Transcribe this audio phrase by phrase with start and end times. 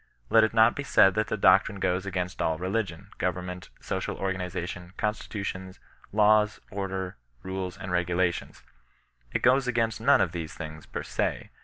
[0.31, 4.93] Let it not be said that the doctrine goes against aU religion, goyemment, social organization,
[4.97, 5.79] constitutions,
[6.11, 8.63] laws, order, rules, and regulations.
[9.31, 11.51] It goes against none of these things, per se.